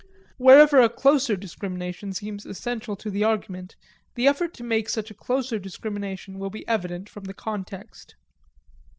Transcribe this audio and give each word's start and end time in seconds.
Wherever 0.37 0.81
a 0.81 0.89
closer 0.89 1.35
discrimination 1.35 2.11
seems 2.11 2.43
essential 2.43 2.95
to 2.95 3.11
the 3.11 3.23
argument, 3.23 3.75
the 4.15 4.25
effort 4.27 4.51
to 4.55 4.63
make 4.63 4.89
such 4.89 5.11
a 5.11 5.13
closer 5.13 5.59
discrimination 5.59 6.39
will 6.39 6.49
be 6.49 6.67
evident 6.67 7.07
from 7.07 7.25
the 7.25 7.35
context. 7.35 8.15